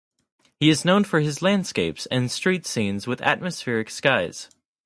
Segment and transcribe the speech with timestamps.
[0.59, 4.49] He is known for his landscapes and street scenes with atmospheric skies.